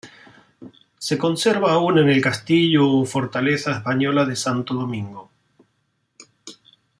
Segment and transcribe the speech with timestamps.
[0.97, 5.29] Se conserva aún el castillo o fortaleza española de Santo Domingo.